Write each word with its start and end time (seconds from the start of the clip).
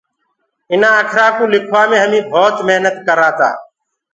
اُنآ 0.71 0.89
اکرآنٚ 1.01 1.35
ڪوُ 1.37 1.43
لِکوآ 1.53 1.81
مي 1.89 1.97
همي 2.03 2.19
تمآ 2.27 2.41
گهڻي 2.47 2.61
محنت 2.67 2.95
ڪرآ 3.07 3.29
تآ۔ 3.37 3.49